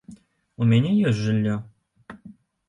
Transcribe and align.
У 0.63 0.67
мяне 0.71 0.91
ёсць 1.09 1.21
жыллё. 1.27 1.59